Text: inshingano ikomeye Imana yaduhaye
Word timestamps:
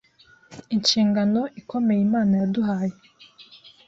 inshingano 0.75 1.41
ikomeye 1.61 2.01
Imana 2.07 2.33
yaduhaye 2.41 2.95